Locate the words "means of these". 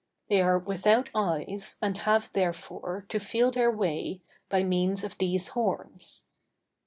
4.63-5.49